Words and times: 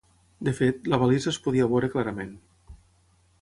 De 0.47 0.53
fet, 0.59 0.87
la 0.93 0.99
balisa 1.03 1.29
es 1.33 1.39
podia 1.49 1.67
veure 1.75 1.91
clarament. 1.97 2.33